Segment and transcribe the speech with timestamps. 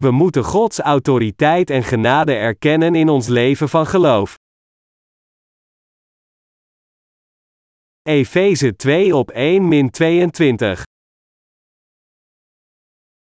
[0.00, 4.34] We moeten Gods autoriteit en genade erkennen in ons leven van geloof.
[8.02, 10.82] Efeze 2 op 1 min 22.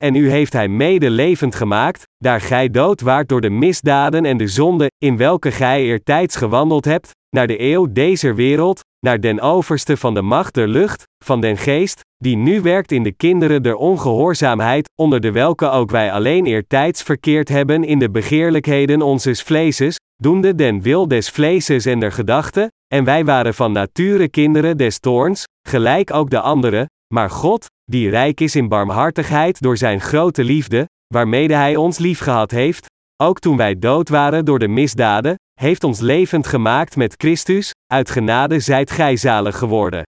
[0.03, 4.37] En u heeft hij mede levend gemaakt, daar gij dood waart door de misdaden en
[4.37, 9.41] de zonde, in welke gij eertijds gewandeld hebt, naar de eeuw deze wereld, naar den
[9.41, 13.63] overste van de macht der lucht, van den geest, die nu werkt in de kinderen
[13.63, 19.41] der ongehoorzaamheid, onder de welke ook wij alleen eertijds verkeerd hebben in de begeerlijkheden onzes
[19.41, 24.77] vleeses, doende den wil des vleeses en der gedachten, en wij waren van nature kinderen
[24.77, 30.01] des toorns, gelijk ook de anderen, maar God, die rijk is in barmhartigheid door zijn
[30.01, 32.85] grote liefde, waarmede hij ons liefgehad heeft,
[33.23, 38.09] ook toen wij dood waren door de misdaden, heeft ons levend gemaakt met Christus, uit
[38.09, 40.03] genade zijt gij zalig geworden.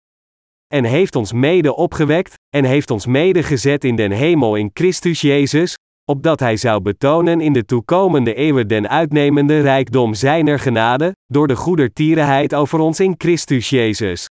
[0.74, 5.20] En heeft ons mede opgewekt, en heeft ons mede gezet in den hemel in Christus
[5.20, 5.74] Jezus,
[6.10, 11.56] opdat hij zou betonen in de toekomende eeuwen den uitnemende rijkdom zijner genade, door de
[11.56, 14.26] goedertierenheid over ons in Christus Jezus.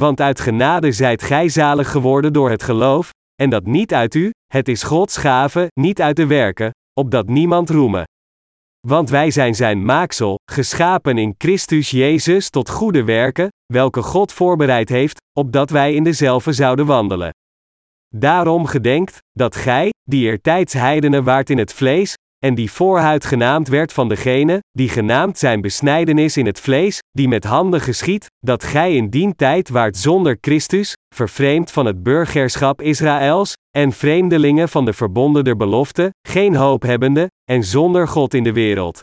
[0.00, 3.10] Want uit genade zijt gij zalig geworden door het geloof,
[3.42, 7.70] en dat niet uit u, het is Gods gave, niet uit de werken, opdat niemand
[7.70, 8.04] roemen.
[8.86, 14.88] Want wij zijn zijn maaksel, geschapen in Christus Jezus tot goede werken, welke God voorbereid
[14.88, 17.30] heeft, opdat wij in dezelfde zouden wandelen.
[18.14, 22.14] Daarom gedenkt, dat gij, die eertijds heidenen waart in het vlees,
[22.46, 27.28] en die voorhuid genaamd werd van degene, die genaamd zijn besnijdenis in het vlees, die
[27.28, 32.82] met handen geschiet, dat gij in dien tijd waart zonder Christus, vervreemd van het burgerschap
[32.82, 38.44] Israëls, en vreemdelingen van de verbonden der belofte, geen hoop hebbende, en zonder God in
[38.44, 39.00] de wereld.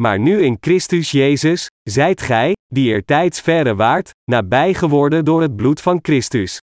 [0.00, 5.56] Maar nu in Christus Jezus, zijt gij, die eertijds verre waart, nabij geworden door het
[5.56, 6.58] bloed van Christus.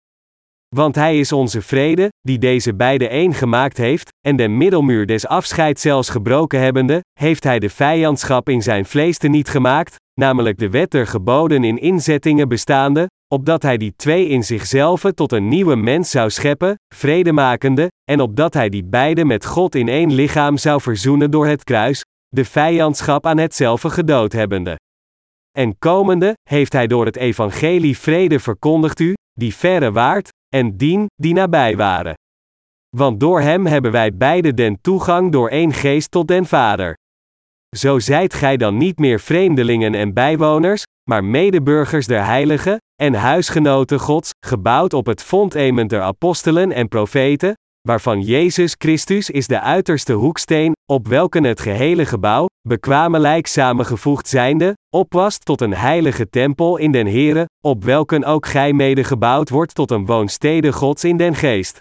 [0.75, 5.27] Want hij is onze vrede, die deze beide één gemaakt heeft, en de middelmuur des
[5.27, 10.57] afscheids zelfs gebroken hebbende, heeft hij de vijandschap in zijn vlees te niet gemaakt, namelijk
[10.57, 15.47] de wet der geboden in inzettingen bestaande, opdat hij die twee in zichzelf tot een
[15.47, 20.57] nieuwe mens zou scheppen, vredemakende, en opdat hij die beide met God in één lichaam
[20.57, 24.75] zou verzoenen door het kruis, de vijandschap aan hetzelfde gedood hebbende.
[25.57, 31.05] En komende, heeft hij door het evangelie vrede verkondigd u, die verre waart, en dien,
[31.15, 32.13] die nabij waren.
[32.97, 36.97] Want door hem hebben wij beide den toegang door één geest tot den Vader.
[37.77, 43.99] Zo zijt gij dan niet meer vreemdelingen en bijwoners, maar medeburgers der heiligen, en huisgenoten
[43.99, 47.53] Gods, gebouwd op het fondament der apostelen en profeten,
[47.87, 54.73] waarvan Jezus Christus is de uiterste hoeksteen, op welken het gehele gebouw, bekwamelijk samengevoegd zijnde,
[54.95, 59.75] opwast tot een heilige tempel in den Here, op welken ook gij mede gebouwd wordt
[59.75, 61.79] tot een woonstede Gods in den geest.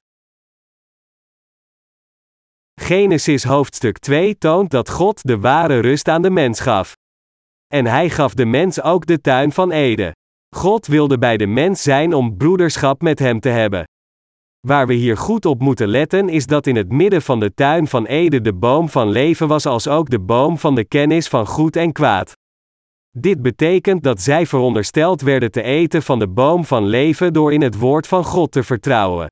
[2.80, 6.96] Genesis hoofdstuk 2 toont dat God de ware rust aan de mens gaf.
[7.66, 10.12] En hij gaf de mens ook de tuin van Eden.
[10.56, 13.84] God wilde bij de mens zijn om broederschap met hem te hebben.
[14.66, 17.86] Waar we hier goed op moeten letten is dat in het midden van de tuin
[17.86, 21.46] van Eden de boom van leven was als ook de boom van de kennis van
[21.46, 22.32] goed en kwaad.
[23.10, 27.62] Dit betekent dat zij verondersteld werden te eten van de boom van leven door in
[27.62, 29.26] het woord van God te vertrouwen.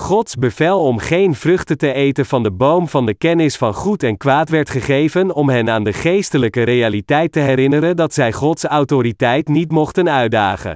[0.00, 4.02] Gods bevel om geen vruchten te eten van de boom van de kennis van goed
[4.02, 8.64] en kwaad werd gegeven om hen aan de geestelijke realiteit te herinneren dat zij Gods
[8.64, 10.74] autoriteit niet mochten uitdagen.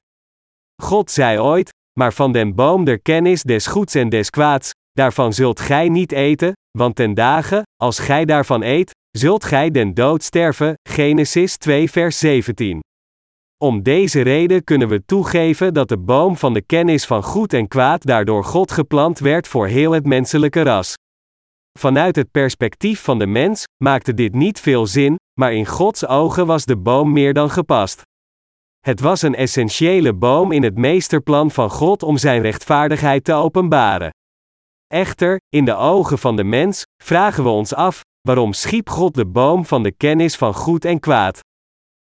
[0.82, 5.32] God zei ooit: Maar van den boom der kennis des goeds en des kwaads, daarvan
[5.32, 10.22] zult gij niet eten, want ten dagen, als gij daarvan eet, zult gij den dood
[10.22, 10.74] sterven.
[10.90, 12.80] Genesis 2 vers 17.
[13.62, 17.68] Om deze reden kunnen we toegeven dat de boom van de kennis van goed en
[17.68, 20.94] kwaad daardoor God geplant werd voor heel het menselijke ras.
[21.78, 26.46] Vanuit het perspectief van de mens maakte dit niet veel zin, maar in Gods ogen
[26.46, 28.02] was de boom meer dan gepast.
[28.86, 34.10] Het was een essentiële boom in het meesterplan van God om zijn rechtvaardigheid te openbaren.
[34.86, 39.26] Echter, in de ogen van de mens, vragen we ons af: waarom schiep God de
[39.26, 41.40] boom van de kennis van goed en kwaad?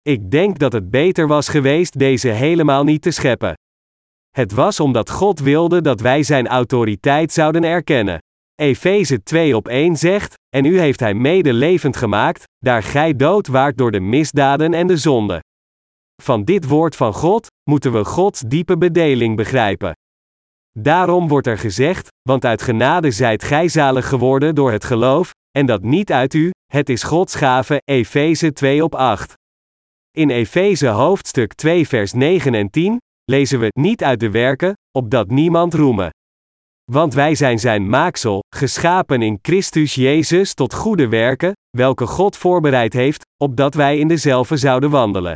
[0.02, 3.54] Ik denk dat het beter was geweest deze helemaal niet te scheppen.
[4.30, 8.18] Het was omdat God wilde dat wij zijn autoriteit zouden erkennen.
[8.56, 13.48] Efeze 2 op 1 zegt: En u heeft hij mede levend gemaakt, daar gij dood
[13.48, 15.46] waart door de misdaden en de zonde.
[16.24, 19.92] Van dit woord van God moeten we Gods diepe bedeling begrijpen.
[20.80, 25.66] Daarom wordt er gezegd: Want uit genade zijt gij zalig geworden door het geloof, en
[25.66, 27.82] dat niet uit u, het is Gods gave.
[27.84, 29.34] Efeze 2 op 8.
[30.12, 35.30] In Efeze hoofdstuk 2 vers 9 en 10 lezen we niet uit de werken, opdat
[35.30, 36.10] niemand roemen.
[36.92, 42.94] Want wij zijn zijn maaksel, geschapen in Christus Jezus tot goede werken, welke God voorbereid
[42.94, 45.36] heeft, opdat wij in dezelfde zouden wandelen.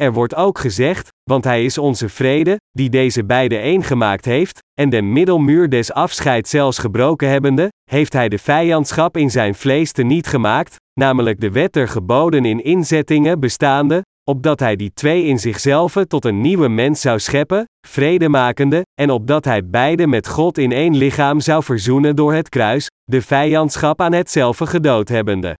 [0.00, 4.58] Er wordt ook gezegd, want hij is onze vrede, die deze beide één gemaakt heeft,
[4.80, 9.92] en de middelmuur des afscheid zelfs gebroken hebbende, heeft hij de vijandschap in zijn vlees
[9.92, 15.24] te niet gemaakt, namelijk de wet der geboden in inzettingen bestaande, opdat hij die twee
[15.24, 20.58] in zichzelf tot een nieuwe mens zou scheppen, vredemakende, en opdat hij beide met God
[20.58, 25.54] in één lichaam zou verzoenen door het kruis, de vijandschap aan hetzelfde gedood hebbende.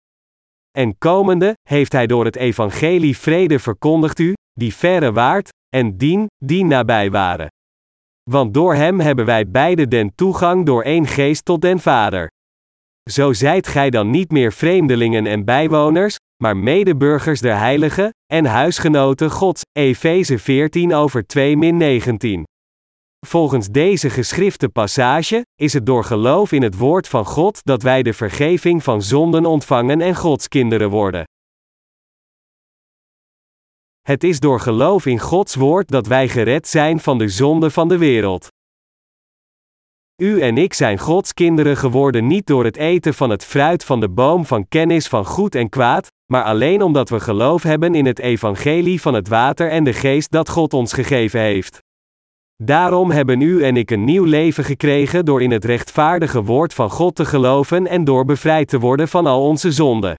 [0.78, 6.26] En komende, heeft hij door het evangelie vrede verkondigd u, die verre waard, en dien,
[6.44, 7.48] die nabij waren.
[8.30, 12.28] Want door hem hebben wij beide den toegang door één geest tot den Vader.
[13.10, 19.30] Zo zijt gij dan niet meer vreemdelingen en bijwoners, maar medeburgers der heiligen, en huisgenoten
[19.30, 22.44] Gods, Efeze 14 over 2 min 19.
[23.26, 28.02] Volgens deze geschrifte passage is het door geloof in het woord van God dat wij
[28.02, 31.24] de vergeving van zonden ontvangen en Gods kinderen worden.
[34.00, 37.88] Het is door geloof in Gods woord dat wij gered zijn van de zonde van
[37.88, 38.48] de wereld.
[40.22, 44.00] U en ik zijn Gods kinderen geworden niet door het eten van het fruit van
[44.00, 48.06] de boom van kennis van goed en kwaad, maar alleen omdat we geloof hebben in
[48.06, 51.80] het evangelie van het water en de geest dat God ons gegeven heeft.
[52.62, 56.90] Daarom hebben u en ik een nieuw leven gekregen door in het rechtvaardige woord van
[56.90, 60.14] God te geloven en door bevrijd te worden van al onze zonden.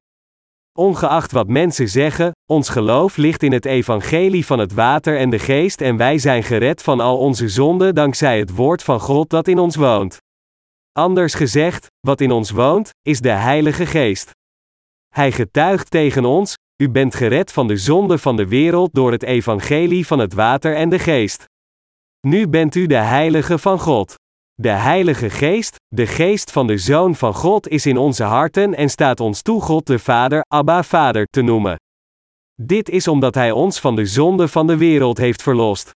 [0.78, 5.40] Ongeacht wat mensen zeggen, ons geloof ligt in het evangelie van het water en de
[5.40, 9.48] geest en wij zijn gered van al onze zonden dankzij het woord van God dat
[9.48, 10.18] in ons woont.
[10.92, 14.32] Anders gezegd, wat in ons woont, is de Heilige Geest.
[15.10, 16.54] Hij getuigt tegen ons,
[16.84, 20.76] u bent gered van de zonde van de wereld door het evangelie van het water
[20.76, 21.50] en de geest.
[22.28, 24.14] Nu bent u de heilige van God.
[24.54, 28.90] De Heilige Geest, de Geest van de Zoon van God is in onze harten en
[28.90, 31.76] staat ons toe God de Vader, Abba Vader, te noemen.
[32.62, 35.92] Dit is omdat Hij ons van de zonde van de wereld heeft verlost.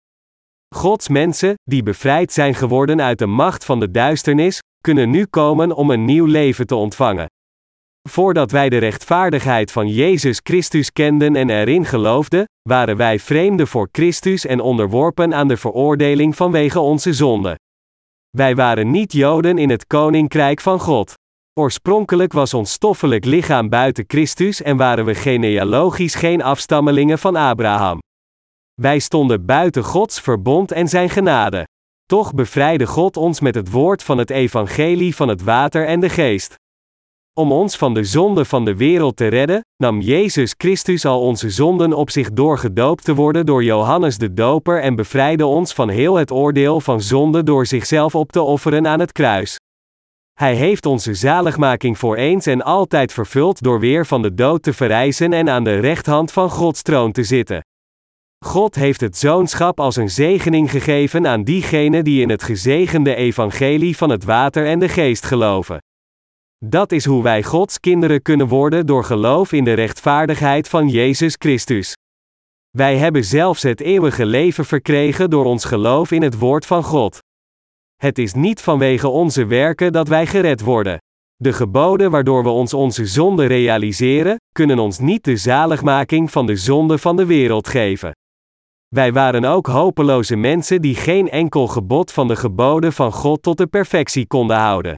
[0.75, 5.73] Gods mensen, die bevrijd zijn geworden uit de macht van de duisternis, kunnen nu komen
[5.77, 7.27] om een nieuw leven te ontvangen.
[8.09, 13.89] Voordat wij de rechtvaardigheid van Jezus Christus kenden en erin geloofden, waren wij vreemden voor
[13.93, 17.59] Christus en onderworpen aan de veroordeling vanwege onze zonde.
[18.31, 21.15] Wij waren niet Joden in het koninkrijk van God.
[21.61, 27.99] Oorspronkelijk was ons stoffelijk lichaam buiten Christus en waren we genealogisch geen afstammelingen van Abraham.
[28.81, 31.67] Wij stonden buiten Gods verbond en zijn genade.
[32.07, 36.09] Toch bevrijdde God ons met het woord van het evangelie van het water en de
[36.09, 36.61] geest.
[37.41, 41.51] Om ons van de zonde van de wereld te redden, nam Jezus Christus al onze
[41.51, 45.89] zonden op zich door gedoopt te worden door Johannes de Doper en bevrijdde ons van
[45.89, 49.57] heel het oordeel van zonde door zichzelf op te offeren aan het kruis.
[50.33, 54.73] Hij heeft onze zaligmaking voor eens en altijd vervuld door weer van de dood te
[54.73, 57.61] verrijzen en aan de rechthand van Gods troon te zitten.
[58.45, 63.97] God heeft het zoonschap als een zegening gegeven aan diegenen die in het gezegende evangelie
[63.97, 65.79] van het water en de geest geloven.
[66.65, 71.35] Dat is hoe wij Gods kinderen kunnen worden door geloof in de rechtvaardigheid van Jezus
[71.39, 71.97] Christus.
[72.71, 77.19] Wij hebben zelfs het eeuwige leven verkregen door ons geloof in het woord van God.
[77.97, 80.99] Het is niet vanwege onze werken dat wij gered worden.
[81.37, 86.57] De geboden waardoor we ons onze zonde realiseren, kunnen ons niet de zaligmaking van de
[86.57, 88.13] zonde van de wereld geven.
[88.89, 93.57] Wij waren ook hopeloze mensen die geen enkel gebod van de geboden van God tot
[93.57, 94.95] de perfectie konden houden.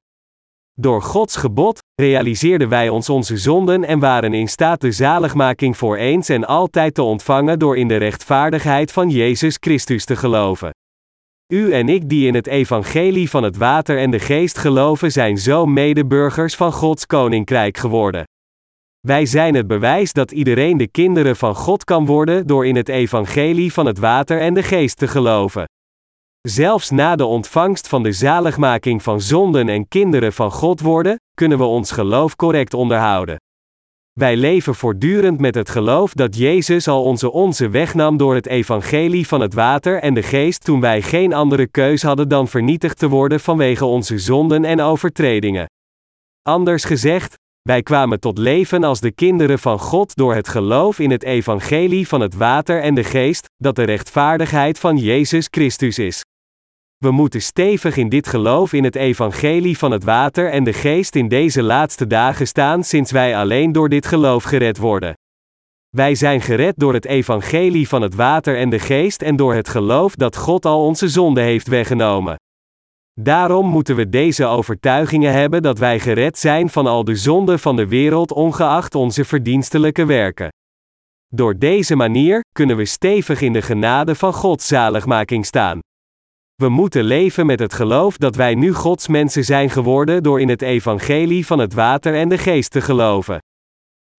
[0.77, 5.97] Door Gods gebod realiseerden wij ons onze zonden en waren in staat de zaligmaking voor
[5.97, 10.71] eens en altijd te ontvangen door in de rechtvaardigheid van Jezus Christus te geloven.
[11.53, 15.39] U en ik die in het evangelie van het water en de geest geloven zijn
[15.39, 18.25] zo medeburgers van Gods koninkrijk geworden.
[19.01, 22.89] Wij zijn het bewijs dat iedereen de kinderen van God kan worden door in het
[22.89, 25.65] evangelie van het water en de geest te geloven.
[26.49, 31.59] Zelfs na de ontvangst van de zaligmaking van zonden en kinderen van God worden, kunnen
[31.59, 33.37] we ons geloof correct onderhouden.
[34.13, 39.27] Wij leven voortdurend met het geloof dat Jezus al onze onze wegnam door het evangelie
[39.27, 43.09] van het water en de geest toen wij geen andere keus hadden dan vernietigd te
[43.09, 45.67] worden vanwege onze zonden en overtredingen.
[46.43, 51.11] Anders gezegd, wij kwamen tot leven als de kinderen van God door het geloof in
[51.11, 56.23] het evangelie van het water en de geest, dat de rechtvaardigheid van Jezus Christus is.
[57.05, 61.15] We moeten stevig in dit geloof in het evangelie van het water en de geest
[61.15, 65.15] in deze laatste dagen staan sinds wij alleen door dit geloof gered worden.
[65.97, 69.69] Wij zijn gered door het evangelie van het water en de geest en door het
[69.69, 72.37] geloof dat God al onze zonde heeft weggenomen.
[73.21, 77.77] Daarom moeten we deze overtuigingen hebben dat wij gered zijn van al de zonden van
[77.77, 80.49] de wereld ongeacht onze verdienstelijke werken.
[81.29, 85.79] Door deze manier kunnen we stevig in de genade van Gods zaligmaking staan.
[86.55, 90.49] We moeten leven met het geloof dat wij nu Gods mensen zijn geworden door in
[90.49, 93.39] het evangelie van het water en de geest te geloven.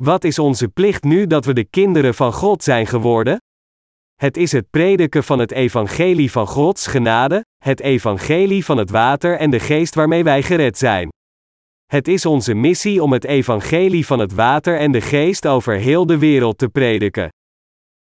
[0.03, 3.37] Wat is onze plicht nu dat we de kinderen van God zijn geworden?
[4.15, 9.37] Het is het prediken van het evangelie van Gods genade, het evangelie van het water
[9.37, 11.09] en de geest waarmee wij gered zijn.
[11.85, 16.05] Het is onze missie om het evangelie van het water en de geest over heel
[16.05, 17.29] de wereld te prediken.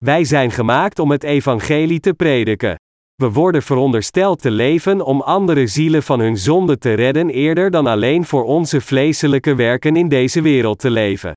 [0.04, 2.76] Wij zijn gemaakt om het evangelie te prediken.
[3.16, 7.86] We worden verondersteld te leven om andere zielen van hun zonde te redden eerder dan
[7.86, 11.32] alleen voor onze vleeselijke werken in deze wereld te leven.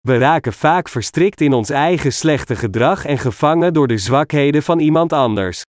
[0.00, 4.78] We raken vaak verstrikt in ons eigen slechte gedrag en gevangen door de zwakheden van
[4.78, 5.62] iemand anders.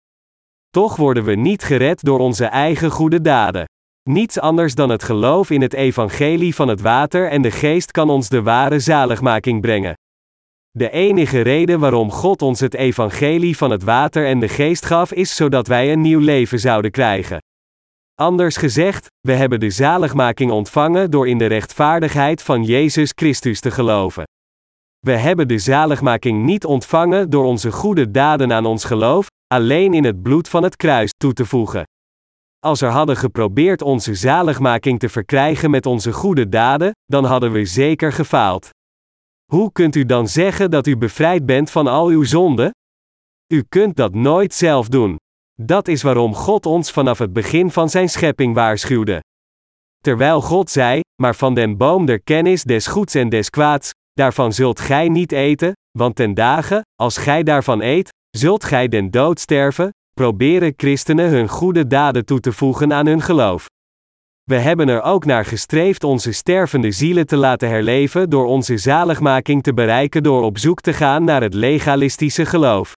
[0.69, 3.65] Toch worden we niet gered door onze eigen goede daden.
[4.09, 8.09] Niets anders dan het geloof in het evangelie van het water en de geest kan
[8.09, 9.95] ons de ware zaligmaking brengen.
[10.77, 15.13] De enige reden waarom God ons het evangelie van het water en de geest gaf
[15.13, 17.37] is zodat wij een nieuw leven zouden krijgen.
[18.15, 23.71] Anders gezegd, we hebben de zaligmaking ontvangen door in de rechtvaardigheid van Jezus Christus te
[23.71, 24.23] geloven.
[24.99, 30.03] We hebben de zaligmaking niet ontvangen door onze goede daden aan ons geloof, alleen in
[30.03, 31.83] het bloed van het kruis toe te voegen.
[32.59, 37.65] Als er hadden geprobeerd onze zaligmaking te verkrijgen met onze goede daden, dan hadden we
[37.65, 38.69] zeker gefaald.
[39.51, 42.71] Hoe kunt u dan zeggen dat u bevrijd bent van al uw zonden?
[43.53, 45.15] U kunt dat nooit zelf doen.
[45.61, 49.19] Dat is waarom God ons vanaf het begin van zijn schepping waarschuwde.
[50.03, 54.53] Terwijl God zei: Maar van den boom der kennis des goeds en des kwaads, daarvan
[54.53, 59.39] zult gij niet eten, want ten dagen, als gij daarvan eet, zult gij den dood
[59.39, 63.65] sterven, proberen christenen hun goede daden toe te voegen aan hun geloof.
[64.47, 69.63] We hebben er ook naar gestreefd onze stervende zielen te laten herleven door onze zaligmaking
[69.63, 72.93] te bereiken door op zoek te gaan naar het legalistische geloof.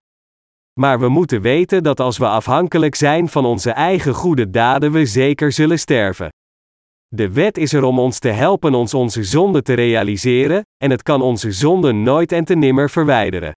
[0.80, 5.06] Maar we moeten weten dat als we afhankelijk zijn van onze eigen goede daden, we
[5.06, 6.28] zeker zullen sterven.
[7.08, 11.02] De wet is er om ons te helpen ons onze zonde te realiseren, en het
[11.02, 13.52] kan onze zonden nooit en te nimmer verwijderen.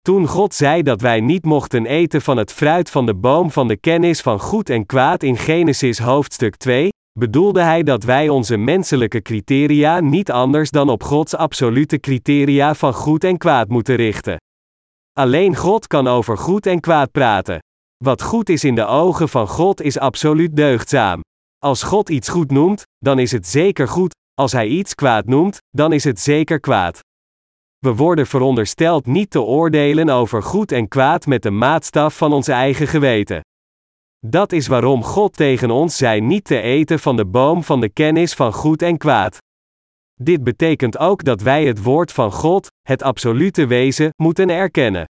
[0.00, 3.68] Toen God zei dat wij niet mochten eten van het fruit van de boom van
[3.68, 8.56] de kennis van goed en kwaad in Genesis hoofdstuk 2, bedoelde hij dat wij onze
[8.56, 14.36] menselijke criteria niet anders dan op Gods absolute criteria van goed en kwaad moeten richten.
[15.12, 17.58] Alleen God kan over goed en kwaad praten.
[18.04, 21.20] Wat goed is in de ogen van God is absoluut deugdzaam.
[21.58, 25.58] Als God iets goed noemt, dan is het zeker goed, als Hij iets kwaad noemt,
[25.70, 27.00] dan is het zeker kwaad.
[27.78, 32.48] We worden verondersteld niet te oordelen over goed en kwaad met de maatstaf van ons
[32.48, 33.40] eigen geweten.
[34.26, 37.88] Dat is waarom God tegen ons zei niet te eten van de boom van de
[37.88, 39.38] kennis van goed en kwaad.
[40.20, 45.04] Dit betekent ook dat wij het woord van God, het absolute wezen, moeten erkennen.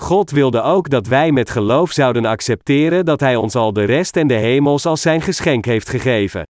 [0.00, 4.16] God wilde ook dat wij met geloof zouden accepteren dat Hij ons al de rest
[4.16, 6.42] en de hemels als zijn geschenk heeft gegeven.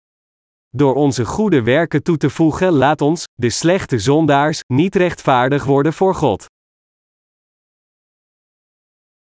[0.68, 5.92] Door onze goede werken toe te voegen, laat ons, de slechte zondaars, niet rechtvaardig worden
[5.92, 6.46] voor God.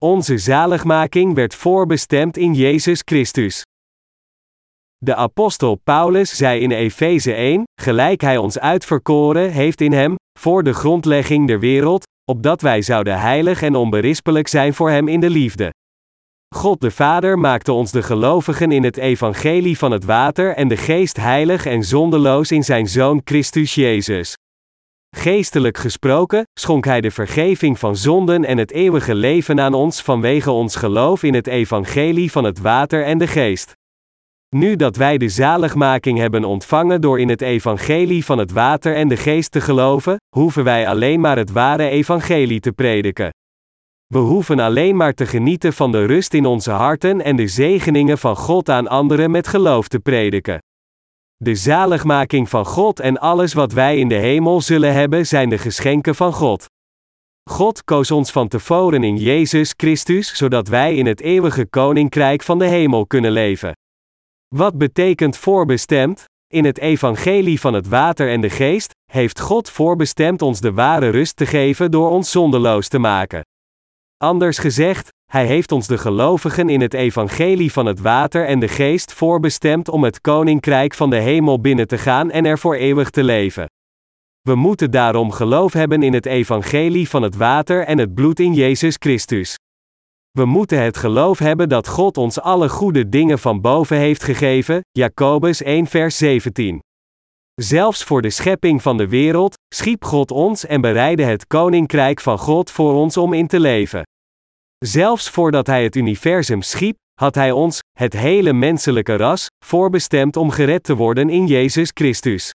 [0.05, 3.61] Onze zaligmaking werd voorbestemd in Jezus Christus.
[4.97, 10.63] De apostel Paulus zei in Efeze 1: Gelijk hij ons uitverkoren heeft in hem, voor
[10.63, 15.29] de grondlegging der wereld, opdat wij zouden heilig en onberispelijk zijn voor hem in de
[15.29, 15.69] liefde.
[16.55, 20.77] God de Vader maakte ons de gelovigen in het evangelie van het water en de
[20.77, 24.35] geest heilig en zondeloos in zijn Zoon Christus Jezus.
[25.19, 30.51] Geestelijk gesproken, schonk Hij de vergeving van zonden en het eeuwige leven aan ons vanwege
[30.51, 33.73] ons geloof in het evangelie van het water en de geest.
[34.55, 39.07] Nu dat wij de zaligmaking hebben ontvangen door in het evangelie van het water en
[39.07, 43.29] de geest te geloven, hoeven wij alleen maar het ware evangelie te prediken.
[44.07, 48.17] We hoeven alleen maar te genieten van de rust in onze harten en de zegeningen
[48.17, 50.59] van God aan anderen met geloof te prediken.
[51.43, 55.57] De zaligmaking van God en alles wat wij in de hemel zullen hebben zijn de
[55.57, 56.65] geschenken van God.
[57.49, 62.59] God koos ons van tevoren in Jezus Christus zodat wij in het eeuwige koninkrijk van
[62.59, 63.73] de hemel kunnen leven.
[64.55, 66.23] Wat betekent voorbestemd?
[66.47, 71.09] In het evangelie van het water en de geest heeft God voorbestemd ons de ware
[71.09, 73.41] rust te geven door ons zondeloos te maken.
[74.17, 78.67] Anders gezegd, Hij heeft ons de gelovigen in het evangelie van het water en de
[78.67, 83.09] geest voorbestemd om het koninkrijk van de hemel binnen te gaan en er voor eeuwig
[83.09, 83.65] te leven.
[84.41, 88.53] We moeten daarom geloof hebben in het evangelie van het water en het bloed in
[88.53, 89.55] Jezus Christus.
[90.31, 94.81] We moeten het geloof hebben dat God ons alle goede dingen van boven heeft gegeven,
[94.91, 96.79] Jacobus 1 vers 17.
[97.55, 102.37] Zelfs voor de schepping van de wereld, schiep God ons en bereidde het koninkrijk van
[102.37, 104.03] God voor ons om in te leven.
[104.85, 110.49] Zelfs voordat Hij het universum schiep, had Hij ons, het hele menselijke ras, voorbestemd om
[110.49, 112.53] gered te worden in Jezus Christus.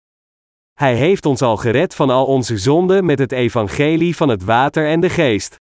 [0.73, 4.89] Hij heeft ons al gered van al onze zonden met het evangelie van het water
[4.89, 5.57] en de geest.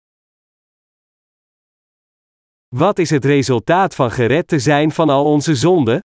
[2.69, 6.01] Wat is het resultaat van gered te zijn van al onze zonden?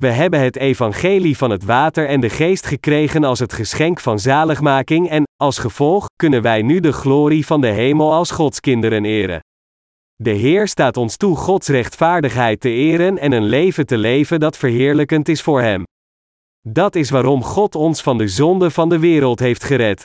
[0.00, 4.18] We hebben het evangelie van het water en de geest gekregen als het geschenk van
[4.18, 9.40] zaligmaking en, als gevolg, kunnen wij nu de glorie van de hemel als Godskinderen eren.
[10.14, 14.56] De Heer staat ons toe Gods rechtvaardigheid te eren en een leven te leven dat
[14.56, 15.82] verheerlijkend is voor Hem.
[16.68, 20.04] Dat is waarom God ons van de zonde van de wereld heeft gered.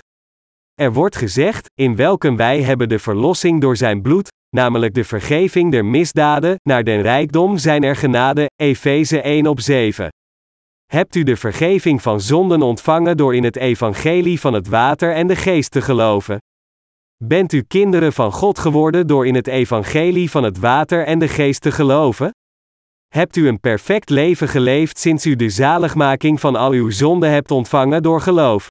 [0.73, 5.71] Er wordt gezegd, in welken wij hebben de verlossing door zijn bloed, namelijk de vergeving
[5.71, 10.09] der misdaden, naar den rijkdom zijn er genade, Efeze 1 op 7.
[10.85, 15.27] Hebt u de vergeving van zonden ontvangen door in het evangelie van het water en
[15.27, 16.37] de geest te geloven?
[17.23, 21.27] Bent u kinderen van God geworden door in het evangelie van het water en de
[21.27, 22.29] geest te geloven?
[23.07, 27.51] Hebt u een perfect leven geleefd sinds u de zaligmaking van al uw zonden hebt
[27.51, 28.67] ontvangen door geloof?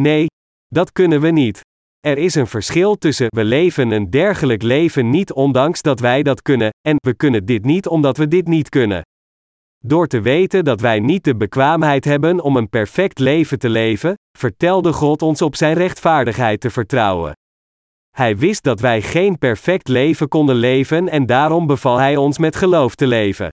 [0.00, 0.26] Nee,
[0.66, 1.60] dat kunnen we niet.
[2.04, 6.42] Er is een verschil tussen we leven een dergelijk leven niet ondanks dat wij dat
[6.42, 9.02] kunnen, en we kunnen dit niet omdat we dit niet kunnen.
[9.78, 14.14] Door te weten dat wij niet de bekwaamheid hebben om een perfect leven te leven,
[14.38, 17.32] vertelde God ons op Zijn rechtvaardigheid te vertrouwen.
[18.16, 22.56] Hij wist dat wij geen perfect leven konden leven en daarom beval Hij ons met
[22.56, 23.48] geloof te leven.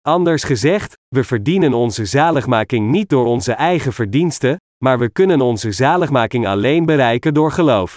[0.00, 5.72] Anders gezegd, we verdienen onze zaligmaking niet door onze eigen verdiensten, maar we kunnen onze
[5.72, 7.94] zaligmaking alleen bereiken door geloof.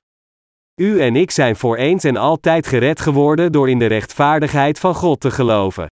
[0.82, 4.96] U en ik zijn voor eens en altijd gered geworden door in de rechtvaardigheid van
[4.96, 5.88] God te geloven.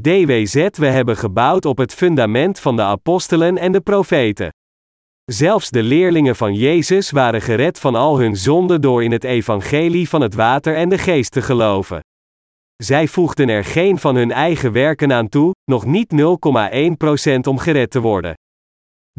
[0.00, 4.48] DWZ we hebben gebouwd op het fundament van de apostelen en de profeten.
[5.24, 10.08] Zelfs de leerlingen van Jezus waren gered van al hun zonden door in het evangelie
[10.08, 12.00] van het water en de geest te geloven.
[12.76, 17.90] Zij voegden er geen van hun eigen werken aan toe, nog niet 0,1% om gered
[17.90, 18.34] te worden.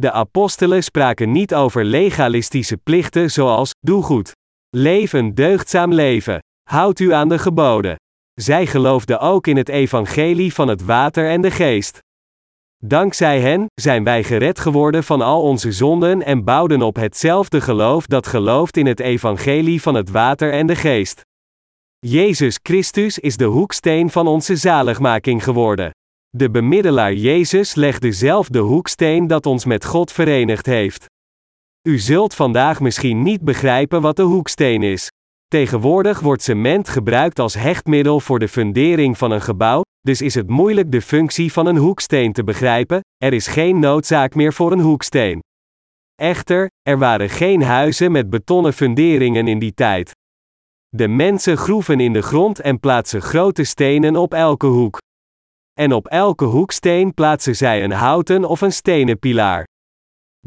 [0.01, 4.31] De apostelen spraken niet over legalistische plichten zoals: doe goed,
[4.69, 7.95] leef een deugdzaam leven, houd u aan de geboden.
[8.33, 11.99] Zij geloofden ook in het evangelie van het water en de geest.
[12.83, 18.05] Dankzij hen zijn wij gered geworden van al onze zonden en bouwden op hetzelfde geloof
[18.05, 21.21] dat gelooft in het evangelie van het water en de geest.
[21.99, 25.91] Jezus Christus is de hoeksteen van onze zaligmaking geworden.
[26.37, 31.05] De bemiddelaar Jezus legde zelf de hoeksteen dat ons met God verenigd heeft.
[31.87, 35.11] U zult vandaag misschien niet begrijpen wat de hoeksteen is.
[35.47, 40.49] Tegenwoordig wordt cement gebruikt als hechtmiddel voor de fundering van een gebouw, dus is het
[40.49, 44.81] moeilijk de functie van een hoeksteen te begrijpen, er is geen noodzaak meer voor een
[44.81, 45.39] hoeksteen.
[46.15, 50.11] Echter, er waren geen huizen met betonnen funderingen in die tijd.
[50.89, 55.03] De mensen groeven in de grond en plaatsen grote stenen op elke hoek.
[55.79, 59.67] En op elke hoeksteen plaatsen zij een houten of een stenen pilaar.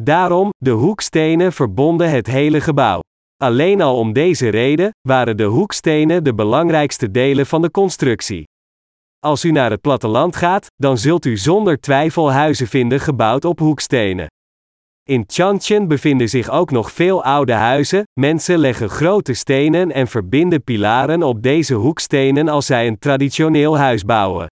[0.01, 3.01] Daarom, de hoekstenen verbonden het hele gebouw.
[3.37, 8.45] Alleen al om deze reden waren de hoekstenen de belangrijkste delen van de constructie.
[9.19, 13.59] Als u naar het platteland gaat, dan zult u zonder twijfel huizen vinden gebouwd op
[13.59, 14.27] hoekstenen.
[15.09, 20.65] In Changchun bevinden zich ook nog veel oude huizen, mensen leggen grote stenen en verbinden
[20.65, 24.47] pilaren op deze hoekstenen als zij een traditioneel huis bouwen.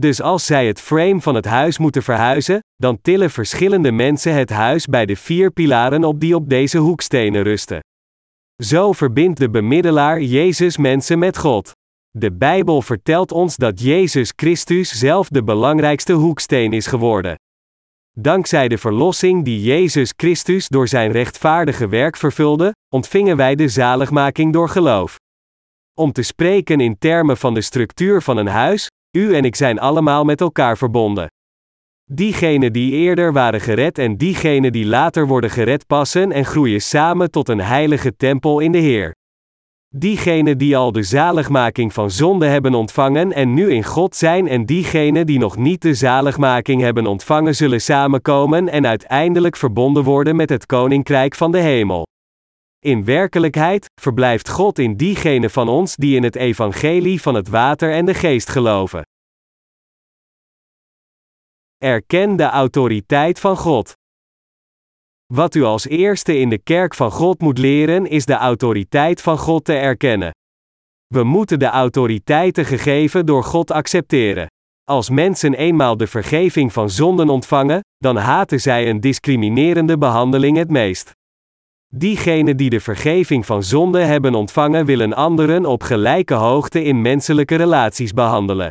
[0.00, 4.50] Dus als zij het frame van het huis moeten verhuizen, dan tillen verschillende mensen het
[4.50, 7.80] huis bij de vier pilaren op die op deze hoekstenen rusten.
[8.62, 11.72] Zo verbindt de bemiddelaar Jezus mensen met God.
[12.10, 17.34] De Bijbel vertelt ons dat Jezus Christus zelf de belangrijkste hoeksteen is geworden.
[18.18, 24.52] Dankzij de verlossing die Jezus Christus door zijn rechtvaardige werk vervulde, ontvingen wij de zaligmaking
[24.52, 25.16] door geloof.
[25.94, 29.78] Om te spreken in termen van de structuur van een huis, u en ik zijn
[29.78, 31.26] allemaal met elkaar verbonden.
[32.10, 37.30] Diegenen die eerder waren gered en diegenen die later worden gered passen en groeien samen
[37.30, 39.14] tot een heilige tempel in de Heer.
[39.94, 44.66] Diegenen die al de zaligmaking van zonde hebben ontvangen en nu in God zijn en
[44.66, 50.48] diegenen die nog niet de zaligmaking hebben ontvangen zullen samenkomen en uiteindelijk verbonden worden met
[50.48, 52.06] het koninkrijk van de hemel.
[52.84, 57.92] In werkelijkheid verblijft God in diegenen van ons die in het evangelie van het water
[57.92, 59.02] en de geest geloven.
[61.78, 63.92] Erken de autoriteit van God.
[65.34, 69.38] Wat u als eerste in de kerk van God moet leren is de autoriteit van
[69.38, 70.30] God te erkennen.
[71.06, 74.46] We moeten de autoriteiten gegeven door God accepteren.
[74.84, 80.70] Als mensen eenmaal de vergeving van zonden ontvangen, dan haten zij een discriminerende behandeling het
[80.70, 81.16] meest.
[81.94, 87.54] Diegenen die de vergeving van zonde hebben ontvangen willen anderen op gelijke hoogte in menselijke
[87.54, 88.70] relaties behandelen.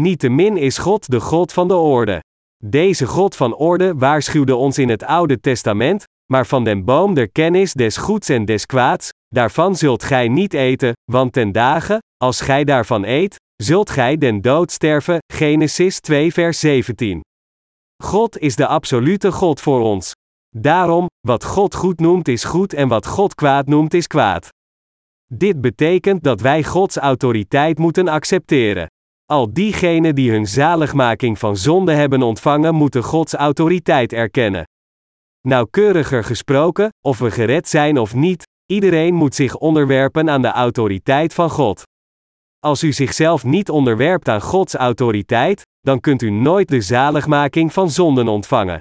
[0.00, 2.20] Niettemin is God de God van de orde.
[2.64, 7.30] Deze God van orde waarschuwde ons in het Oude Testament, maar van den boom der
[7.30, 12.40] kennis des goeds en des kwaads, daarvan zult gij niet eten, want ten dagen, als
[12.40, 15.18] gij daarvan eet, zult gij den dood sterven.
[15.34, 17.20] Genesis 2 vers 17.
[18.02, 20.12] God is de absolute God voor ons.
[20.58, 24.48] Daarom, wat God goed noemt is goed en wat God kwaad noemt is kwaad.
[25.32, 28.86] Dit betekent dat wij Gods autoriteit moeten accepteren.
[29.24, 34.64] Al diegenen die hun zaligmaking van zonde hebben ontvangen, moeten Gods autoriteit erkennen.
[35.48, 41.34] Nauwkeuriger gesproken, of we gered zijn of niet, iedereen moet zich onderwerpen aan de autoriteit
[41.34, 41.82] van God.
[42.58, 47.90] Als u zichzelf niet onderwerpt aan Gods autoriteit, dan kunt u nooit de zaligmaking van
[47.90, 48.78] zonden ontvangen.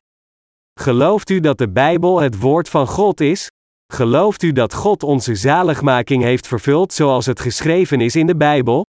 [0.80, 3.52] Gelooft u dat de Bijbel het woord van God is?
[3.94, 8.86] Gelooft u dat God onze zaligmaking heeft vervuld zoals het geschreven is in de Bijbel?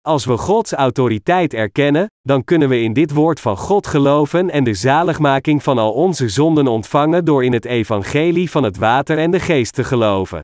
[0.00, 4.64] Als we Gods autoriteit erkennen, dan kunnen we in dit woord van God geloven en
[4.64, 9.30] de zaligmaking van al onze zonden ontvangen door in het evangelie van het water en
[9.30, 10.40] de geest te geloven.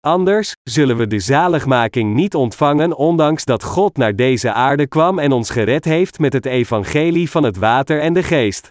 [0.00, 5.32] Anders zullen we de zaligmaking niet ontvangen, ondanks dat God naar deze aarde kwam en
[5.32, 8.68] ons gered heeft met het evangelie van het water en de geest.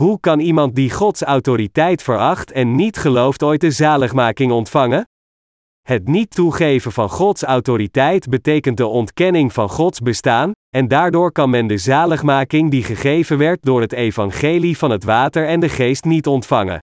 [0.00, 5.04] Hoe kan iemand die Gods autoriteit veracht en niet gelooft ooit de zaligmaking ontvangen?
[5.82, 11.50] Het niet toegeven van Gods autoriteit betekent de ontkenning van Gods bestaan, en daardoor kan
[11.50, 16.04] men de zaligmaking die gegeven werd door het evangelie van het water en de geest
[16.04, 16.78] niet ontvangen.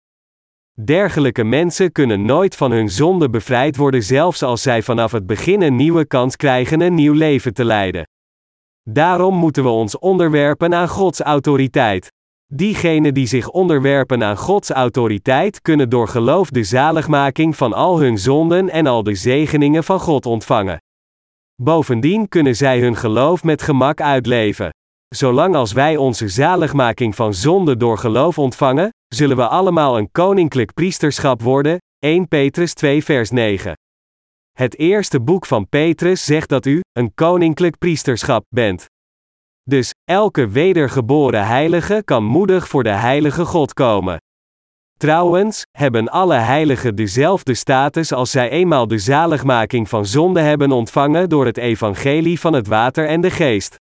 [0.84, 5.62] Dergelijke mensen kunnen nooit van hun zonde bevrijd worden, zelfs als zij vanaf het begin
[5.62, 8.08] een nieuwe kans krijgen een nieuw leven te leiden.
[8.90, 12.16] Daarom moeten we ons onderwerpen aan Gods autoriteit.
[12.54, 18.18] Diegenen die zich onderwerpen aan Gods autoriteit kunnen door geloof de zaligmaking van al hun
[18.18, 20.82] zonden en al de zegeningen van God ontvangen.
[21.62, 24.70] Bovendien kunnen zij hun geloof met gemak uitleven.
[25.16, 30.74] Zolang als wij onze zaligmaking van zonde door geloof ontvangen, zullen we allemaal een koninklijk
[30.74, 31.78] priesterschap worden.
[32.00, 33.74] 1 Petrus 2 vers 9.
[34.58, 38.86] Het eerste boek van Petrus zegt dat u een koninklijk priesterschap bent.
[39.70, 44.18] Dus, elke wedergeboren heilige kan moedig voor de heilige God komen.
[44.98, 51.30] Trouwens, hebben alle heiligen dezelfde status als zij eenmaal de zaligmaking van zonde hebben ontvangen
[51.30, 53.76] door het evangelie van het water en de geest?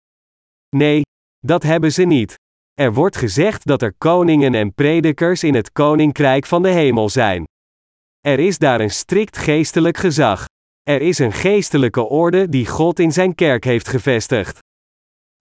[0.76, 1.02] Nee,
[1.40, 2.36] dat hebben ze niet.
[2.74, 7.44] Er wordt gezegd dat er koningen en predikers in het koninkrijk van de hemel zijn.
[8.20, 10.46] Er is daar een strikt geestelijk gezag.
[10.84, 14.63] Er is een geestelijke orde die God in zijn kerk heeft gevestigd.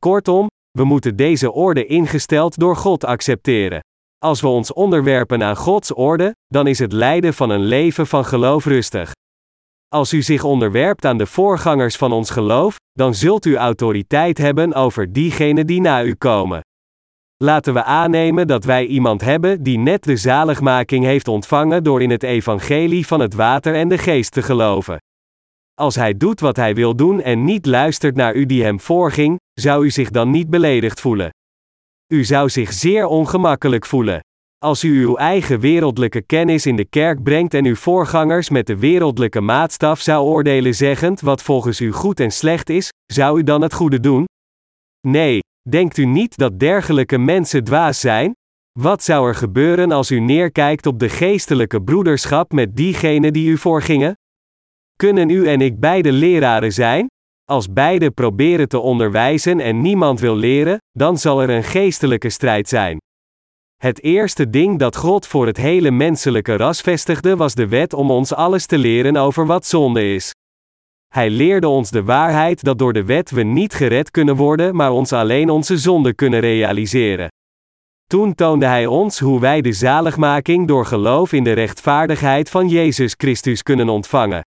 [0.02, 3.80] Kortom, we moeten deze orde ingesteld door God accepteren.
[4.18, 8.24] Als we ons onderwerpen aan Gods orde, dan is het lijden van een leven van
[8.24, 9.12] geloof rustig.
[9.88, 14.74] Als u zich onderwerpt aan de voorgangers van ons geloof, dan zult u autoriteit hebben
[14.74, 16.60] over diegenen die na u komen.
[17.36, 22.10] Laten we aannemen dat wij iemand hebben die net de zaligmaking heeft ontvangen door in
[22.10, 24.98] het evangelie van het water en de geest te geloven.
[25.74, 29.36] Als hij doet wat hij wil doen en niet luistert naar u die hem voorging,
[29.60, 31.30] zou u zich dan niet beledigd voelen.
[32.12, 34.20] U zou zich zeer ongemakkelijk voelen.
[34.58, 38.76] Als u uw eigen wereldlijke kennis in de kerk brengt en uw voorgangers met de
[38.76, 43.62] wereldlijke maatstaf zou oordelen zeggend wat volgens u goed en slecht is, zou u dan
[43.62, 44.24] het goede doen?
[45.08, 48.32] Nee, denkt u niet dat dergelijke mensen dwaas zijn?
[48.78, 53.58] Wat zou er gebeuren als u neerkijkt op de geestelijke broederschap met diegenen die u
[53.58, 54.14] voorgingen?
[55.02, 57.06] Kunnen u en ik beide leraren zijn?
[57.44, 62.68] Als beide proberen te onderwijzen en niemand wil leren, dan zal er een geestelijke strijd
[62.68, 62.98] zijn.
[63.76, 68.10] Het eerste ding dat God voor het hele menselijke ras vestigde was de wet om
[68.10, 70.30] ons alles te leren over wat zonde is.
[71.08, 74.90] Hij leerde ons de waarheid dat door de wet we niet gered kunnen worden, maar
[74.90, 77.28] ons alleen onze zonde kunnen realiseren.
[78.06, 83.14] Toen toonde hij ons hoe wij de zaligmaking door geloof in de rechtvaardigheid van Jezus
[83.16, 84.42] Christus kunnen ontvangen.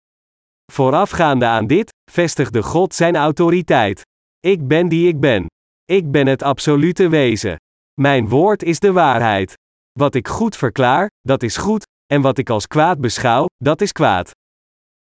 [0.70, 4.02] Voorafgaande aan dit, vestigde God zijn autoriteit.
[4.40, 5.46] Ik ben die ik ben.
[5.84, 7.56] Ik ben het absolute wezen.
[8.00, 9.54] Mijn woord is de waarheid.
[9.92, 13.92] Wat ik goed verklaar, dat is goed, en wat ik als kwaad beschouw, dat is
[13.92, 14.30] kwaad.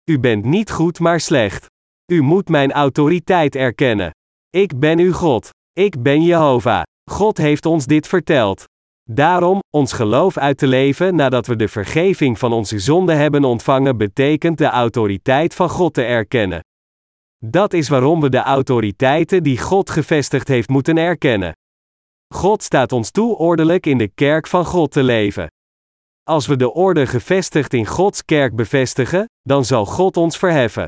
[0.09, 1.65] U bent niet goed maar slecht.
[2.11, 4.11] U moet mijn autoriteit erkennen.
[4.49, 5.49] Ik ben uw God.
[5.73, 6.83] Ik ben Jehovah.
[7.11, 8.63] God heeft ons dit verteld.
[9.09, 13.97] Daarom, ons geloof uit te leven nadat we de vergeving van onze zonden hebben ontvangen,
[13.97, 16.59] betekent de autoriteit van God te erkennen.
[17.45, 21.51] Dat is waarom we de autoriteiten die God gevestigd heeft moeten erkennen.
[22.33, 25.47] God staat ons toe ordelijk in de kerk van God te leven.
[26.23, 30.87] Als we de orde gevestigd in Gods kerk bevestigen, dan zal God ons verheffen.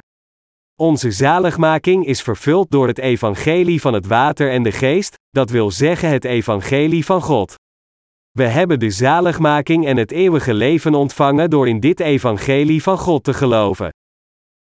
[0.75, 5.71] Onze zaligmaking is vervuld door het evangelie van het water en de geest, dat wil
[5.71, 7.55] zeggen het evangelie van God.
[8.31, 13.23] We hebben de zaligmaking en het eeuwige leven ontvangen door in dit evangelie van God
[13.23, 13.89] te geloven.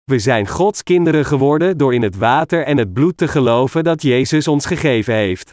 [0.05, 4.03] We zijn Gods kinderen geworden door in het water en het bloed te geloven dat
[4.03, 5.51] Jezus ons gegeven heeft.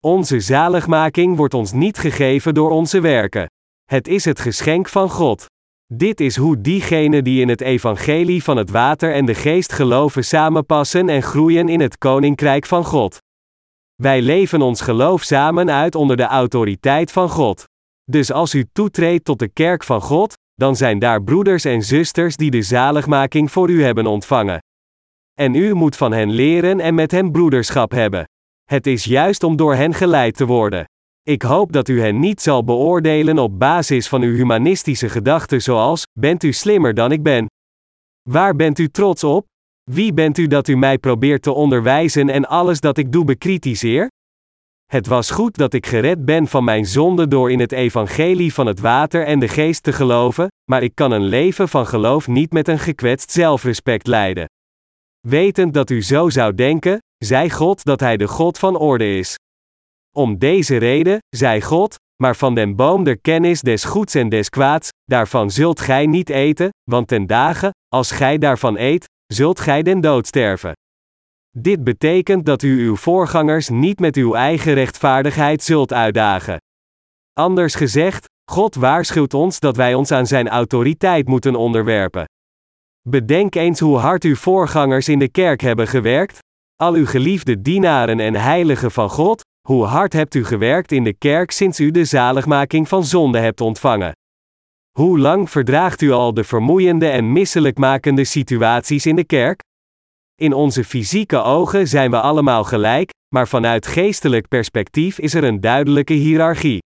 [0.00, 3.46] Onze zaligmaking wordt ons niet gegeven door onze werken.
[3.84, 5.46] Het is het geschenk van God.
[5.92, 10.24] Dit is hoe diegenen die in het evangelie van het water en de geest geloven
[10.24, 13.18] samenpassen en groeien in het koninkrijk van God.
[14.02, 17.64] Wij leven ons geloof samen uit onder de autoriteit van God.
[18.04, 22.36] Dus als u toetreedt tot de kerk van God, dan zijn daar broeders en zusters
[22.36, 24.58] die de zaligmaking voor u hebben ontvangen.
[25.38, 28.24] En u moet van hen leren en met hen broederschap hebben.
[28.64, 30.84] Het is juist om door hen geleid te worden.
[31.22, 36.02] Ik hoop dat u hen niet zal beoordelen op basis van uw humanistische gedachten zoals,
[36.18, 37.46] bent u slimmer dan ik ben?
[38.28, 39.46] Waar bent u trots op?
[39.90, 44.10] Wie bent u dat u mij probeert te onderwijzen en alles dat ik doe bekritiseer?
[44.86, 48.66] Het was goed dat ik gered ben van mijn zonde door in het evangelie van
[48.66, 52.52] het water en de geest te geloven, maar ik kan een leven van geloof niet
[52.52, 54.44] met een gekwetst zelfrespect leiden.
[55.28, 59.34] Wetend dat u zo zou denken, zei God dat Hij de God van orde is.
[60.16, 64.48] Om deze reden, zei God, maar van den boom der kennis des goeds en des
[64.48, 69.82] kwaads, daarvan zult gij niet eten, want ten dagen, als gij daarvan eet, zult gij
[69.82, 70.72] den dood sterven.
[71.58, 76.56] Dit betekent dat u uw voorgangers niet met uw eigen rechtvaardigheid zult uitdagen.
[77.32, 82.24] Anders gezegd, God waarschuwt ons dat wij ons aan Zijn autoriteit moeten onderwerpen.
[83.08, 86.38] Bedenk eens hoe hard uw voorgangers in de kerk hebben gewerkt.
[86.76, 91.12] Al uw geliefde dienaren en heiligen van God, hoe hard hebt u gewerkt in de
[91.12, 94.12] kerk sinds u de zaligmaking van zonde hebt ontvangen?
[94.96, 99.62] Hoe lang verdraagt u al de vermoeiende en misselijkmakende situaties in de kerk?
[100.34, 105.60] In onze fysieke ogen zijn we allemaal gelijk, maar vanuit geestelijk perspectief is er een
[105.60, 106.78] duidelijke hiërarchie.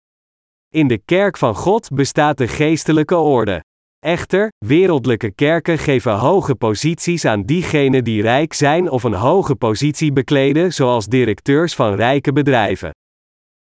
[0.68, 3.64] In de kerk van God bestaat de geestelijke orde.
[3.98, 10.12] Echter, wereldlijke kerken geven hoge posities aan diegenen die rijk zijn of een hoge positie
[10.12, 12.90] bekleden, zoals directeurs van rijke bedrijven.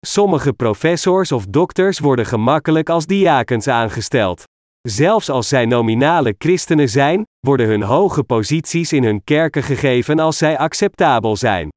[0.07, 4.45] Sommige professors of dokters worden gemakkelijk als diakens aangesteld.
[4.89, 10.39] Zelfs als zij nominale christenen zijn, worden hun hoge posities in hun kerken gegeven als
[10.39, 11.69] zij acceptabel zijn.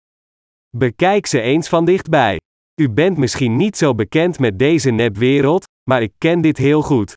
[0.77, 2.39] Bekijk ze eens van dichtbij.
[2.81, 7.13] U bent misschien niet zo bekend met deze nepwereld, maar ik ken dit heel goed.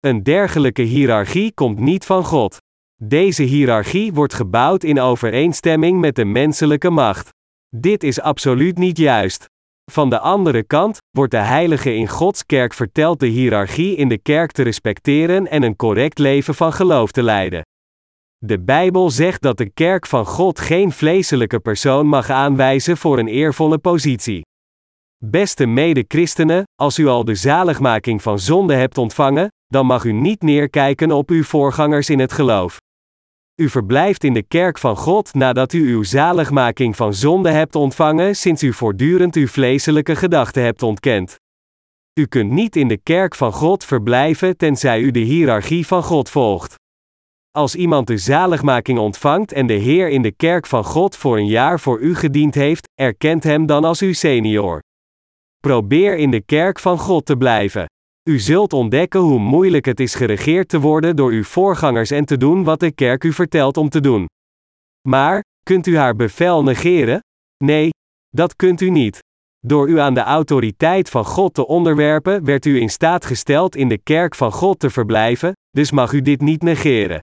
[0.00, 2.56] Een dergelijke hiërarchie komt niet van God.
[3.02, 7.28] Deze hiërarchie wordt gebouwd in overeenstemming met de menselijke macht.
[7.76, 9.54] Dit is absoluut niet juist.
[9.92, 14.18] Van de andere kant wordt de heilige in Gods kerk verteld de hiërarchie in de
[14.18, 17.62] kerk te respecteren en een correct leven van geloof te leiden.
[18.38, 23.28] De Bijbel zegt dat de kerk van God geen vleeselijke persoon mag aanwijzen voor een
[23.28, 24.44] eervolle positie.
[25.24, 30.42] Beste mede-christenen, als u al de zaligmaking van zonde hebt ontvangen, dan mag u niet
[30.42, 32.78] neerkijken op uw voorgangers in het geloof.
[33.60, 38.36] U verblijft in de kerk van God nadat u uw zaligmaking van zonde hebt ontvangen
[38.36, 41.36] sinds u voortdurend uw vleeselijke gedachten hebt ontkend.
[42.20, 46.30] U kunt niet in de kerk van God verblijven tenzij u de hiërarchie van God
[46.30, 46.74] volgt.
[47.50, 51.46] Als iemand de zaligmaking ontvangt en de Heer in de kerk van God voor een
[51.46, 54.82] jaar voor u gediend heeft, erkent hem dan als uw senior.
[55.58, 57.86] Probeer in de kerk van God te blijven.
[58.28, 62.36] U zult ontdekken hoe moeilijk het is geregeerd te worden door uw voorgangers en te
[62.36, 64.26] doen wat de kerk u vertelt om te doen.
[65.08, 67.20] Maar, kunt u haar bevel negeren?
[67.64, 67.90] Nee,
[68.28, 69.18] dat kunt u niet.
[69.58, 73.88] Door u aan de autoriteit van God te onderwerpen, werd u in staat gesteld in
[73.88, 77.20] de kerk van God te verblijven, dus mag u dit niet negeren.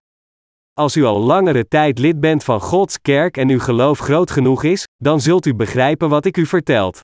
[0.73, 4.63] Als u al langere tijd lid bent van Gods kerk en uw geloof groot genoeg
[4.63, 6.99] is, dan zult u begrijpen wat ik u vertelt.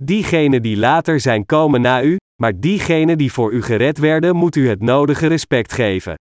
[0.00, 4.56] Diegenen die later zijn komen na u, maar diegenen die voor u gered werden, moet
[4.56, 6.14] u het nodige respect geven.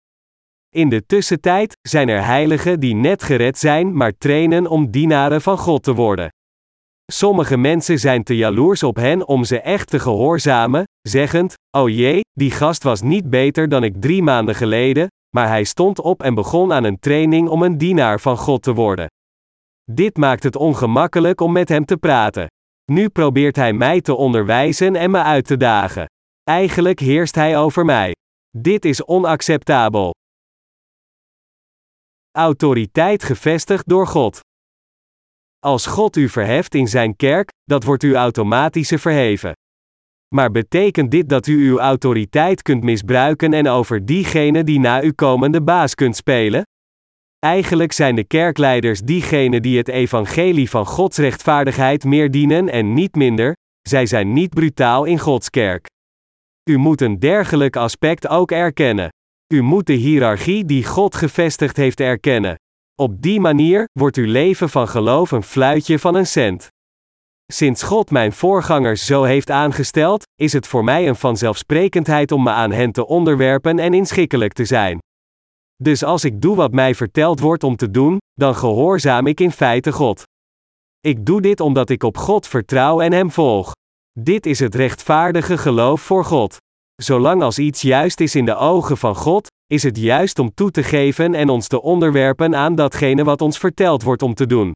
[0.75, 5.57] In de tussentijd zijn er heiligen die net gered zijn, maar trainen om dienaren van
[5.57, 6.29] God te worden.
[7.11, 12.21] Sommige mensen zijn te jaloers op hen om ze echt te gehoorzamen, zeggend: O jee,
[12.31, 16.33] die gast was niet beter dan ik drie maanden geleden, maar hij stond op en
[16.33, 19.07] begon aan een training om een dienaar van God te worden.
[19.91, 22.47] Dit maakt het ongemakkelijk om met hem te praten.
[22.91, 26.05] Nu probeert hij mij te onderwijzen en me uit te dagen.
[26.43, 28.11] Eigenlijk heerst hij over mij.
[28.57, 30.13] Dit is onacceptabel.
[32.31, 34.39] Autoriteit gevestigd door God.
[35.59, 39.51] Als God u verheft in zijn kerk, dat wordt u automatisch verheven.
[40.35, 45.11] Maar betekent dit dat u uw autoriteit kunt misbruiken en over diegene die na u
[45.11, 46.63] komen de baas kunt spelen?
[47.45, 53.15] Eigenlijk zijn de kerkleiders diegenen die het evangelie van Gods rechtvaardigheid meer dienen en niet
[53.15, 55.85] minder, zij zijn niet brutaal in Gods kerk.
[56.69, 59.09] U moet een dergelijk aspect ook erkennen.
[59.53, 62.55] U moet de hiërarchie die God gevestigd heeft erkennen.
[62.95, 66.67] Op die manier wordt uw leven van geloof een fluitje van een cent.
[67.53, 72.49] Sinds God mijn voorgangers zo heeft aangesteld, is het voor mij een vanzelfsprekendheid om me
[72.49, 74.99] aan hen te onderwerpen en inschikkelijk te zijn.
[75.83, 79.51] Dus als ik doe wat mij verteld wordt om te doen, dan gehoorzaam ik in
[79.51, 80.23] feite God.
[80.99, 83.71] Ik doe dit omdat ik op God vertrouw en Hem volg.
[84.19, 86.57] Dit is het rechtvaardige geloof voor God.
[86.95, 90.71] Zolang als iets juist is in de ogen van God, is het juist om toe
[90.71, 94.71] te geven en ons te onderwerpen aan datgene wat ons verteld wordt om te doen.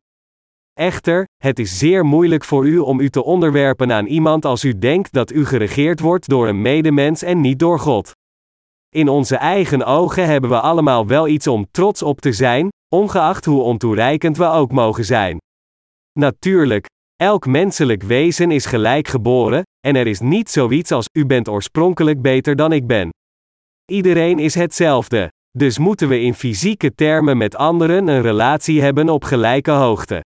[0.74, 4.80] Echter, het is zeer moeilijk voor u om u te onderwerpen aan iemand als u
[4.80, 8.12] denkt dat u geregeerd wordt door een medemens en niet door God.
[8.95, 13.45] In onze eigen ogen hebben we allemaal wel iets om trots op te zijn, ongeacht
[13.45, 15.38] hoe ontoereikend we ook mogen zijn.
[16.19, 21.49] Natuurlijk, elk menselijk wezen is gelijk geboren, en er is niet zoiets als u bent
[21.49, 23.10] oorspronkelijk beter dan ik ben.
[23.91, 25.31] Iedereen is hetzelfde.
[25.58, 30.23] Dus moeten we in fysieke termen met anderen een relatie hebben op gelijke hoogte.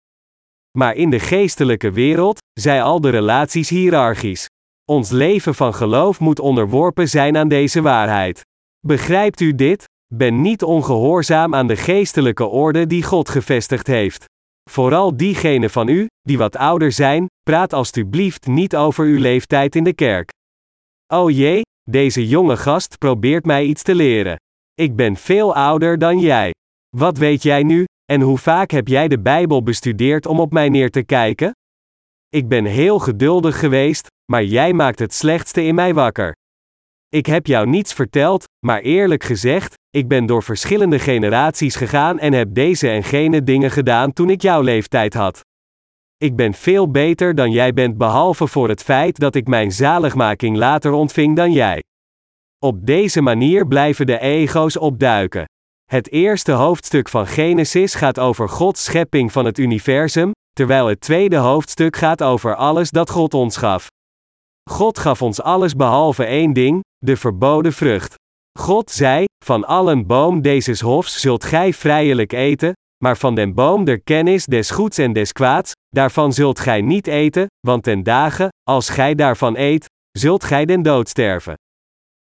[0.77, 4.45] Maar in de geestelijke wereld zijn al de relaties hiërarchisch.
[4.85, 8.47] Ons leven van geloof moet onderworpen zijn aan deze waarheid.
[8.87, 9.83] Begrijpt u dit?
[10.13, 14.25] Ben niet ongehoorzaam aan de geestelijke orde die God gevestigd heeft.
[14.69, 19.83] Vooral diegenen van u, die wat ouder zijn, praat alstublieft niet over uw leeftijd in
[19.83, 20.29] de kerk.
[21.13, 24.35] Oh jee, deze jonge gast probeert mij iets te leren.
[24.73, 26.51] Ik ben veel ouder dan jij.
[26.97, 30.69] Wat weet jij nu, en hoe vaak heb jij de Bijbel bestudeerd om op mij
[30.69, 31.51] neer te kijken?
[32.29, 36.33] Ik ben heel geduldig geweest, maar jij maakt het slechtste in mij wakker.
[37.09, 42.33] Ik heb jou niets verteld, maar eerlijk gezegd, ik ben door verschillende generaties gegaan en
[42.33, 45.39] heb deze en gene dingen gedaan toen ik jouw leeftijd had.
[46.17, 50.57] Ik ben veel beter dan jij bent behalve voor het feit dat ik mijn zaligmaking
[50.57, 51.83] later ontving dan jij.
[52.65, 55.45] Op deze manier blijven de ego's opduiken.
[55.85, 61.37] Het eerste hoofdstuk van Genesis gaat over Gods schepping van het universum, terwijl het tweede
[61.37, 63.87] hoofdstuk gaat over alles dat God ons gaf.
[64.69, 68.15] God gaf ons alles behalve één ding, de verboden vrucht.
[68.59, 73.83] God zei: Van allen boom deze hofs zult gij vrijelijk eten, maar van den boom
[73.83, 78.47] der kennis des goeds en des kwaads, daarvan zult gij niet eten, want ten dagen,
[78.63, 79.85] als gij daarvan eet,
[80.17, 81.53] zult gij den dood sterven.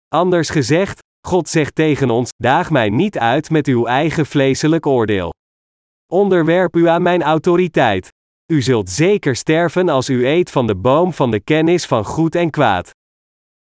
[0.09, 5.33] Anders gezegd, God zegt tegen ons: Daag mij niet uit met uw eigen vleeselijk oordeel.
[6.13, 8.09] Onderwerp u aan mijn autoriteit.
[8.53, 12.35] U zult zeker sterven als u eet van de boom van de kennis van goed
[12.35, 12.91] en kwaad.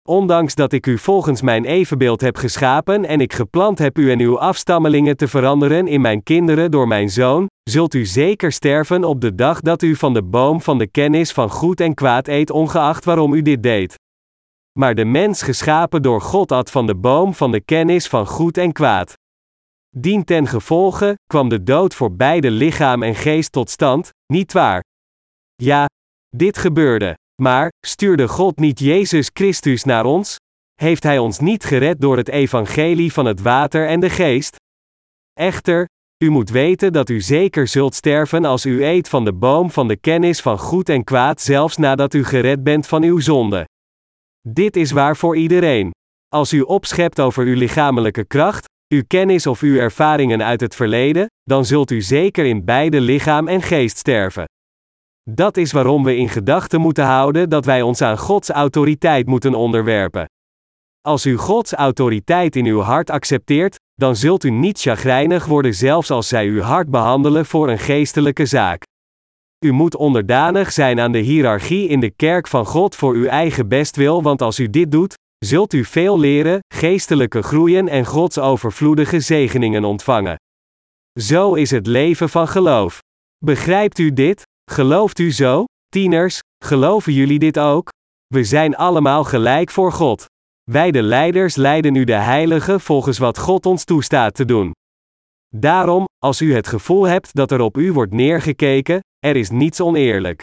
[0.08, 4.20] Ondanks dat ik u volgens mijn evenbeeld heb geschapen en ik gepland heb u en
[4.20, 9.20] uw afstammelingen te veranderen in mijn kinderen door mijn zoon, zult u zeker sterven op
[9.20, 12.50] de dag dat u van de boom van de kennis van goed en kwaad eet,
[12.50, 13.94] ongeacht waarom u dit deed.
[14.78, 18.58] Maar de mens geschapen door God at van de boom van de kennis van goed
[18.58, 19.14] en kwaad.
[19.96, 24.82] Dien ten gevolge kwam de dood voor beide lichaam en geest tot stand, niet waar?
[25.54, 25.86] Ja,
[26.36, 27.14] dit gebeurde.
[27.42, 30.36] Maar, stuurde God niet Jezus Christus naar ons?
[30.74, 34.56] Heeft Hij ons niet gered door het evangelie van het water en de geest?
[35.32, 35.86] Echter,
[36.24, 39.88] u moet weten dat u zeker zult sterven als u eet van de boom van
[39.88, 43.64] de kennis van goed en kwaad zelfs nadat u gered bent van uw zonde.
[44.48, 45.90] Dit is waar voor iedereen.
[46.28, 51.26] Als u opschept over uw lichamelijke kracht, uw kennis of uw ervaringen uit het verleden,
[51.42, 54.44] dan zult u zeker in beide lichaam en geest sterven.
[55.30, 59.54] Dat is waarom we in gedachten moeten houden dat wij ons aan Gods autoriteit moeten
[59.54, 60.24] onderwerpen.
[61.00, 66.10] Als u Gods autoriteit in uw hart accepteert, dan zult u niet chagrijnig worden zelfs
[66.10, 68.82] als zij uw hart behandelen voor een geestelijke zaak.
[69.64, 73.68] U moet onderdanig zijn aan de hiërarchie in de kerk van God voor uw eigen
[73.68, 75.14] bestwil, want als u dit doet,
[75.44, 80.36] zult u veel leren, geestelijke groeien en Gods overvloedige zegeningen ontvangen.
[81.20, 82.98] Zo is het leven van geloof.
[83.44, 84.42] Begrijpt u dit?
[84.70, 85.64] Gelooft u zo?
[85.88, 87.88] Tieners, geloven jullie dit ook?
[88.26, 90.24] We zijn allemaal gelijk voor God.
[90.70, 94.72] Wij de leiders leiden u de heilige volgens wat God ons toestaat te doen.
[95.56, 99.80] Daarom, als u het gevoel hebt dat er op u wordt neergekeken, er is niets
[99.80, 100.40] oneerlijk.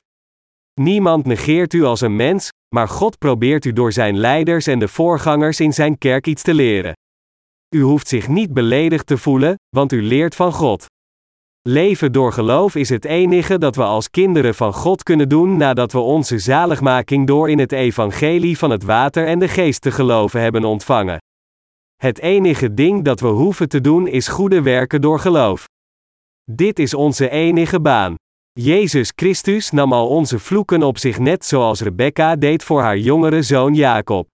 [0.82, 4.88] Niemand negeert u als een mens, maar God probeert u door zijn leiders en de
[4.88, 6.94] voorgangers in zijn kerk iets te leren.
[7.76, 10.86] U hoeft zich niet beledigd te voelen, want u leert van God.
[11.62, 15.92] Leven door geloof is het enige dat we als kinderen van God kunnen doen nadat
[15.92, 20.42] we onze zaligmaking door in het evangelie van het water en de geest te geloven
[20.42, 21.18] hebben ontvangen.
[21.96, 25.66] Het enige ding dat we hoeven te doen is goede werken door geloof.
[26.52, 28.16] Dit is onze enige baan.
[28.60, 33.42] Jezus Christus nam al onze vloeken op zich net zoals Rebecca deed voor haar jongere
[33.42, 34.28] zoon Jacob.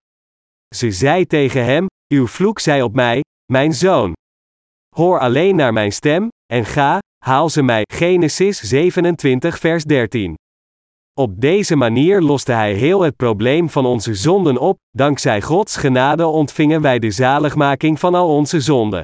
[0.76, 4.14] Ze zei tegen hem: Uw vloek zij op mij, mijn zoon.
[4.96, 7.84] Hoor alleen naar mijn stem, en ga, haal ze mij.
[7.94, 10.36] Genesis 27, vers 13.
[11.20, 16.26] Op deze manier loste hij heel het probleem van onze zonden op, dankzij Gods genade
[16.26, 19.04] ontvingen wij de zaligmaking van al onze zonden.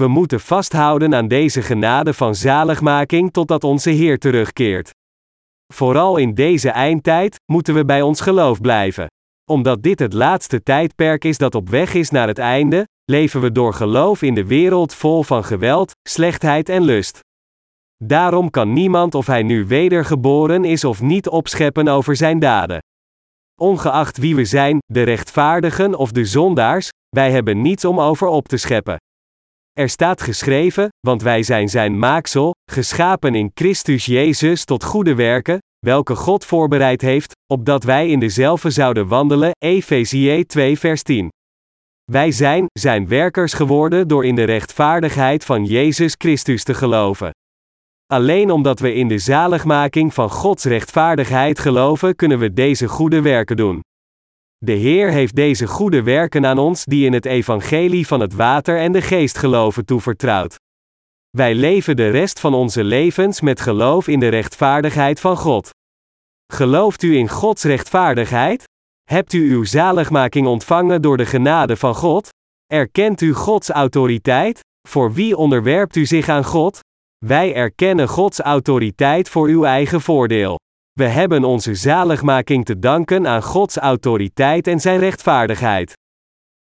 [0.00, 4.90] We moeten vasthouden aan deze genade van zaligmaking totdat onze Heer terugkeert.
[5.72, 9.06] Vooral in deze eindtijd moeten we bij ons geloof blijven.
[9.50, 13.52] Omdat dit het laatste tijdperk is dat op weg is naar het einde, leven we
[13.52, 17.20] door geloof in de wereld vol van geweld, slechtheid en lust.
[17.96, 22.78] Daarom kan niemand of hij nu wedergeboren is of niet opscheppen over zijn daden.
[23.60, 28.48] Ongeacht wie we zijn, de rechtvaardigen of de zondaars, wij hebben niets om over op
[28.48, 28.96] te scheppen.
[29.72, 35.58] Er staat geschreven, want wij zijn zijn maaksel, geschapen in Christus Jezus tot goede werken,
[35.78, 39.50] welke God voorbereid heeft, opdat wij in dezelfde zouden wandelen.
[39.58, 41.28] Efezië 2 vers 10.
[42.12, 47.30] Wij zijn, zijn werkers geworden door in de rechtvaardigheid van Jezus Christus te geloven.
[48.06, 53.56] Alleen omdat we in de zaligmaking van Gods rechtvaardigheid geloven, kunnen we deze goede werken
[53.56, 53.80] doen.
[54.64, 58.78] De Heer heeft deze goede werken aan ons die in het evangelie van het water
[58.78, 60.54] en de geest geloven toevertrouwd.
[61.30, 65.70] Wij leven de rest van onze levens met geloof in de rechtvaardigheid van God.
[66.52, 68.64] Gelooft u in Gods rechtvaardigheid?
[69.10, 72.28] Hebt u uw zaligmaking ontvangen door de genade van God?
[72.66, 74.60] Erkent u Gods autoriteit?
[74.88, 76.80] Voor wie onderwerpt u zich aan God?
[77.26, 80.58] Wij erkennen Gods autoriteit voor uw eigen voordeel.
[81.00, 85.99] We hebben onze zaligmaking te danken aan Gods autoriteit en zijn rechtvaardigheid.